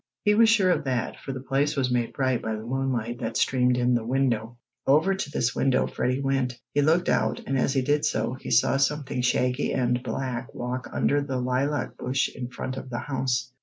[0.25, 3.37] He was sure of that, for the place was made bright by the moonlight that
[3.37, 4.57] streamed in the window.
[4.87, 6.59] Over to this window Freddie went.
[6.73, 10.89] He looked out, and as he did so, he saw something shaggy and black walk
[10.91, 13.51] under the lilac bush in front of the house.